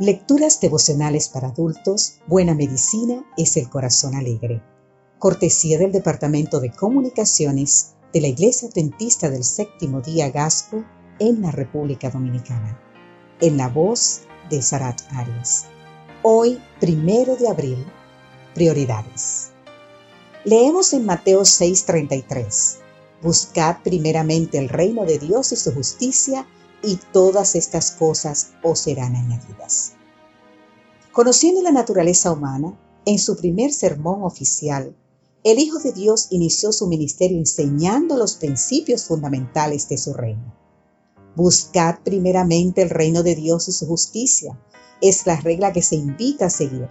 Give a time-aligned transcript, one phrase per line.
[0.00, 4.62] Lecturas devocionales para adultos, Buena Medicina es el Corazón Alegre.
[5.18, 10.86] Cortesía del Departamento de Comunicaciones de la Iglesia Adventista del Séptimo Día Gasco
[11.18, 12.80] en la República Dominicana.
[13.42, 15.66] En la voz de Sarat Arias.
[16.22, 17.84] Hoy, primero de abril,
[18.54, 19.50] prioridades.
[20.46, 22.78] Leemos en Mateo 6:33.
[23.20, 26.46] Buscad primeramente el reino de Dios y su justicia
[26.82, 29.92] y todas estas cosas os serán añadidas.
[31.12, 34.94] Conociendo la naturaleza humana, en su primer sermón oficial,
[35.42, 40.54] el Hijo de Dios inició su ministerio enseñando los principios fundamentales de su reino.
[41.34, 44.60] Buscad primeramente el reino de Dios y su justicia.
[45.00, 46.88] Es la regla que se invita a seguir.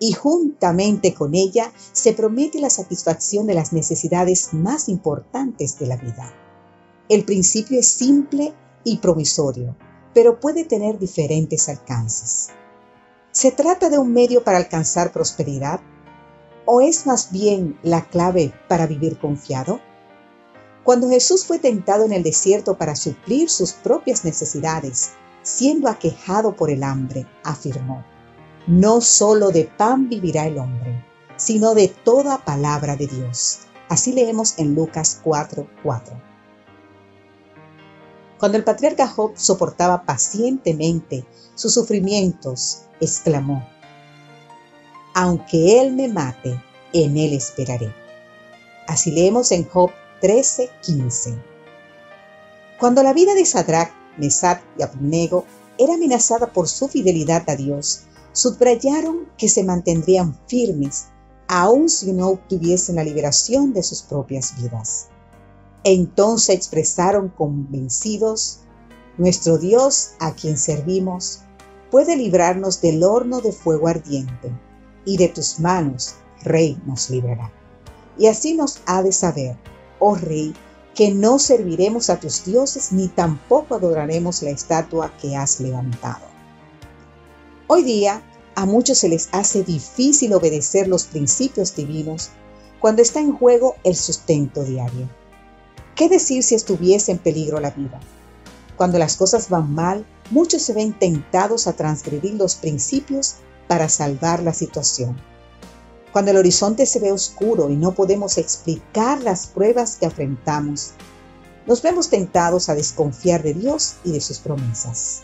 [0.00, 5.96] Y juntamente con ella se promete la satisfacción de las necesidades más importantes de la
[5.96, 6.32] vida.
[7.08, 9.76] El principio es simple y provisorio,
[10.14, 12.50] pero puede tener diferentes alcances.
[13.30, 15.80] ¿Se trata de un medio para alcanzar prosperidad
[16.66, 19.80] o es más bien la clave para vivir confiado?
[20.84, 26.70] Cuando Jesús fue tentado en el desierto para suplir sus propias necesidades, siendo aquejado por
[26.70, 28.04] el hambre, afirmó,
[28.66, 31.04] No solo de pan vivirá el hombre,
[31.36, 33.60] sino de toda palabra de Dios.
[33.88, 36.31] Así leemos en Lucas 4:4.
[38.42, 43.64] Cuando el patriarca Job soportaba pacientemente sus sufrimientos, exclamó,
[45.14, 46.60] Aunque él me mate,
[46.92, 47.94] en él esperaré.
[48.88, 51.40] Así leemos en Job 13:15.
[52.80, 55.44] Cuando la vida de Sadrach, Mesach y Abednego
[55.78, 61.10] era amenazada por su fidelidad a Dios, subrayaron que se mantendrían firmes
[61.46, 65.10] aun si no obtuviesen la liberación de sus propias vidas.
[65.84, 68.60] Entonces expresaron convencidos,
[69.18, 71.40] nuestro Dios a quien servimos
[71.90, 74.52] puede librarnos del horno de fuego ardiente,
[75.04, 77.52] y de tus manos, Rey, nos librará.
[78.18, 79.56] Y así nos ha de saber,
[79.98, 80.54] oh Rey,
[80.94, 86.26] que no serviremos a tus dioses ni tampoco adoraremos la estatua que has levantado.
[87.66, 88.22] Hoy día
[88.54, 92.30] a muchos se les hace difícil obedecer los principios divinos
[92.80, 95.08] cuando está en juego el sustento diario.
[95.94, 98.00] ¿Qué decir si estuviese en peligro la vida?
[98.76, 103.36] Cuando las cosas van mal, muchos se ven tentados a transgredir los principios
[103.68, 105.20] para salvar la situación.
[106.10, 110.92] Cuando el horizonte se ve oscuro y no podemos explicar las pruebas que afrontamos,
[111.66, 115.20] nos vemos tentados a desconfiar de Dios y de sus promesas.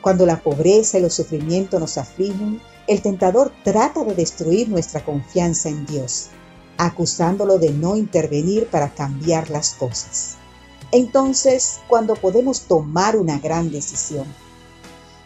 [0.00, 5.68] Cuando la pobreza y los sufrimientos nos afligen, el tentador trata de destruir nuestra confianza
[5.68, 6.30] en Dios
[6.78, 10.36] acusándolo de no intervenir para cambiar las cosas.
[10.92, 14.26] Entonces, cuando podemos tomar una gran decisión,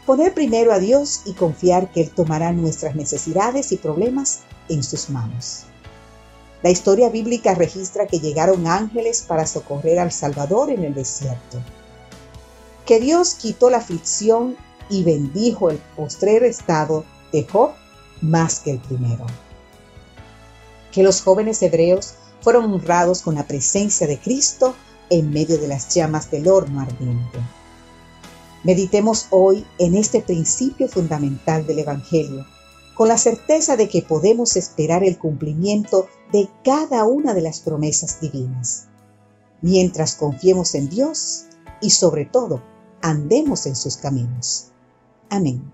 [0.06, 5.10] poner primero a Dios y confiar que Él tomará nuestras necesidades y problemas en sus
[5.10, 5.64] manos.
[6.62, 11.58] La historia bíblica registra que llegaron ángeles para socorrer al Salvador en el desierto.
[12.86, 14.56] Que Dios quitó la aflicción
[14.88, 17.70] y bendijo el postrer estado de Job
[18.20, 19.26] más que el primero
[20.92, 24.74] que los jóvenes hebreos fueron honrados con la presencia de Cristo
[25.10, 27.38] en medio de las llamas del horno ardiente.
[28.62, 32.46] Meditemos hoy en este principio fundamental del Evangelio,
[32.94, 38.20] con la certeza de que podemos esperar el cumplimiento de cada una de las promesas
[38.20, 38.88] divinas,
[39.62, 41.46] mientras confiemos en Dios
[41.80, 42.62] y sobre todo
[43.00, 44.66] andemos en sus caminos.
[45.30, 45.72] Amén.